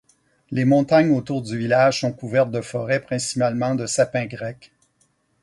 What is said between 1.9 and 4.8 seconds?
sont couvertes de forêts, principalement de sapins grecs.